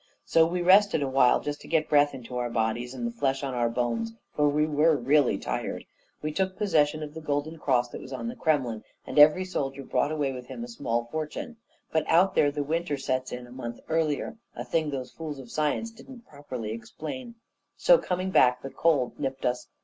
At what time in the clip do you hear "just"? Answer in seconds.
1.41-1.61